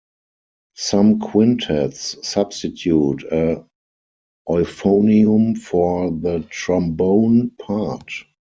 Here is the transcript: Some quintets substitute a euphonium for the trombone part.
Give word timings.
Some 0.77 1.19
quintets 1.19 2.27
substitute 2.27 3.23
a 3.31 3.63
euphonium 4.49 5.55
for 5.55 6.09
the 6.09 6.39
trombone 6.49 7.51
part. 7.51 8.09